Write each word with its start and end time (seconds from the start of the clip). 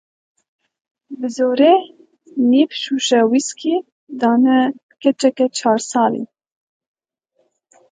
Bi 1.19 1.27
zorê 1.35 1.73
nîv 2.49 2.71
şûşe 2.81 3.21
wîskî 3.31 3.75
dane 4.19 4.59
keçika 5.01 5.47
çar 5.57 5.79
salî. 5.89 6.23